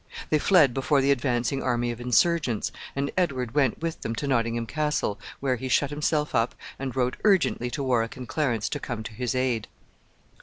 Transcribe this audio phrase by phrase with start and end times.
[0.31, 4.65] They fled before the advancing army of insurgents, and Edward went with them to Nottingham
[4.65, 9.03] Castle, where he shut himself up, and wrote urgently to Warwick and Clarence to come
[9.03, 9.67] to his aid.